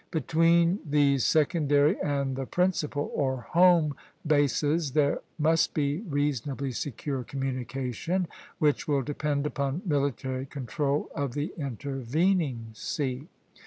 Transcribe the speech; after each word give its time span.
Between 0.09 0.79
these 0.83 1.23
secondary 1.27 2.01
and 2.01 2.35
the 2.35 2.47
principal, 2.47 3.11
or 3.13 3.41
home, 3.51 3.95
bases 4.25 4.93
there 4.93 5.19
must 5.37 5.75
be 5.75 5.97
reasonably 5.99 6.71
secure 6.71 7.23
communication, 7.23 8.27
which 8.57 8.87
will 8.87 9.03
depend 9.03 9.45
upon 9.45 9.83
military 9.85 10.47
control 10.47 11.07
of 11.15 11.35
the 11.35 11.53
intervening 11.55 12.69
sea. 12.73 13.27